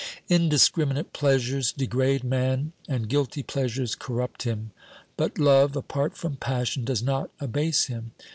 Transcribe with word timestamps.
Indiscriminate 0.29 1.13
pleasures 1.13 1.71
degrade 1.71 2.23
man 2.23 2.71
and 2.89 3.07
guilty 3.07 3.43
pleasures 3.43 3.93
corrupt 3.93 4.41
him, 4.45 4.71
but 5.15 5.37
love, 5.37 5.75
apart 5.75 6.17
from 6.17 6.37
passion, 6.37 6.83
does 6.83 7.03
not 7.03 7.29
abase 7.39 7.85
him. 7.85 8.11